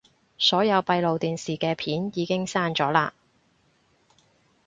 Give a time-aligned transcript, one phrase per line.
[0.39, 3.11] 所有閉路電視嘅片已經刪咗喇